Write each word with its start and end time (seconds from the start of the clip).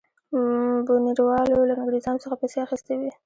بونیروالو 0.87 1.67
له 1.69 1.73
انګرېزانو 1.81 2.23
څخه 2.23 2.39
پیسې 2.41 2.57
اخیستې 2.65 2.93
وې. 2.99 3.11